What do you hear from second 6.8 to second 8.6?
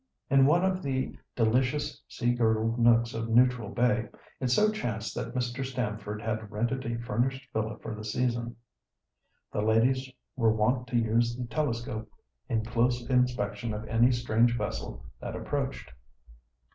a furnished villa for the season.